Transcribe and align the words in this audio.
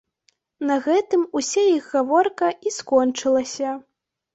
На 0.69 0.77
гэтым 0.85 1.21
уся 1.41 1.67
іх 1.77 1.93
гаворка 1.95 2.53
і 2.67 2.77
скончылася. 2.83 3.81